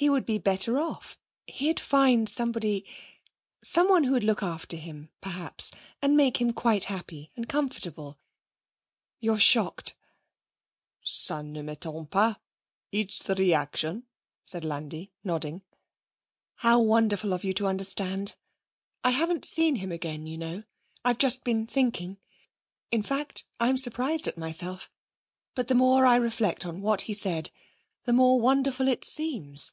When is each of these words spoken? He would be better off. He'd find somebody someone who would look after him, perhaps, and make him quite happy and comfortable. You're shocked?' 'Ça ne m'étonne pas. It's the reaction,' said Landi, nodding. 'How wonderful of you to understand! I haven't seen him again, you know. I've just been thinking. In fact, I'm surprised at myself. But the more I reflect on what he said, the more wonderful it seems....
He 0.00 0.08
would 0.08 0.26
be 0.26 0.38
better 0.38 0.78
off. 0.78 1.18
He'd 1.48 1.80
find 1.80 2.28
somebody 2.28 2.86
someone 3.64 4.04
who 4.04 4.12
would 4.12 4.22
look 4.22 4.44
after 4.44 4.76
him, 4.76 5.10
perhaps, 5.20 5.72
and 6.00 6.16
make 6.16 6.40
him 6.40 6.52
quite 6.52 6.84
happy 6.84 7.32
and 7.34 7.48
comfortable. 7.48 8.16
You're 9.18 9.40
shocked?' 9.40 9.96
'Ça 11.04 11.44
ne 11.44 11.62
m'étonne 11.62 12.08
pas. 12.08 12.36
It's 12.92 13.20
the 13.20 13.34
reaction,' 13.34 14.06
said 14.44 14.64
Landi, 14.64 15.10
nodding. 15.24 15.62
'How 16.58 16.78
wonderful 16.80 17.32
of 17.32 17.42
you 17.42 17.52
to 17.54 17.66
understand! 17.66 18.36
I 19.02 19.10
haven't 19.10 19.44
seen 19.44 19.74
him 19.74 19.90
again, 19.90 20.28
you 20.28 20.38
know. 20.38 20.62
I've 21.04 21.18
just 21.18 21.42
been 21.42 21.66
thinking. 21.66 22.18
In 22.92 23.02
fact, 23.02 23.42
I'm 23.58 23.76
surprised 23.76 24.28
at 24.28 24.38
myself. 24.38 24.92
But 25.56 25.66
the 25.66 25.74
more 25.74 26.06
I 26.06 26.14
reflect 26.18 26.64
on 26.64 26.82
what 26.82 27.00
he 27.10 27.14
said, 27.14 27.50
the 28.04 28.12
more 28.12 28.40
wonderful 28.40 28.86
it 28.86 29.04
seems.... 29.04 29.72